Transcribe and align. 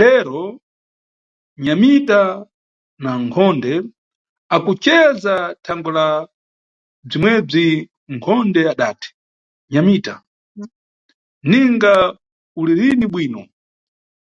Lero, 0.00 0.42
Nyamita 1.64 2.20
na 3.02 3.10
Nkhonde 3.24 3.74
akuceza 4.54 5.34
thangwe 5.64 5.90
la 5.98 6.06
bzimwebzi, 7.08 7.66
nkhonde 8.14 8.60
adati: 8.72 9.08
Nyamita, 9.72 10.14
ninga 11.48 11.92
ulirini 12.60 13.06
bwino! 13.12 13.42